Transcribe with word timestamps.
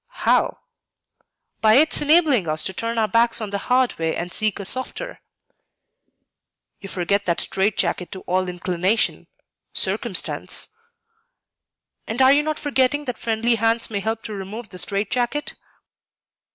"How?" 0.25 0.57
"By 1.61 1.75
its 1.75 2.01
enabling 2.01 2.47
us 2.47 2.63
to 2.63 2.73
turn 2.73 2.97
our 2.97 3.07
backs 3.07 3.39
on 3.39 3.51
the 3.51 3.59
hard 3.59 3.99
way 3.99 4.15
and 4.15 4.31
seek 4.31 4.59
a 4.59 4.65
softer." 4.65 5.21
"You 6.79 6.89
forget 6.89 7.27
that 7.27 7.39
strait 7.39 7.77
jacket 7.77 8.11
to 8.13 8.21
all 8.21 8.49
inclination, 8.49 9.27
circumstance." 9.75 10.69
"And 12.07 12.19
are 12.19 12.33
you 12.33 12.41
not 12.41 12.57
forgetting 12.57 13.05
that 13.05 13.19
friendly 13.19 13.53
hands 13.57 13.91
may 13.91 13.99
help 13.99 14.23
to 14.23 14.33
remove 14.33 14.69
the 14.69 14.79
strait 14.79 15.11
jacket?" 15.11 15.53